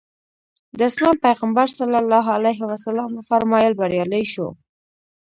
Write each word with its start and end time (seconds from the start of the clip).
د 0.77 0.79
اسلام 0.89 1.15
پیغمبر 1.25 1.67
ص 1.75 1.77
وفرمایل 3.17 3.73
بریالی 3.79 4.23
شو. 4.33 4.47